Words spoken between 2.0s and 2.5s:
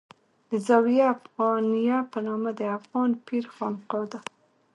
په نامه